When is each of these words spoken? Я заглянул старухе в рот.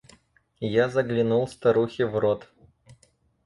Я 0.65 0.89
заглянул 0.89 1.47
старухе 1.47 2.07
в 2.07 2.17
рот. 2.17 2.49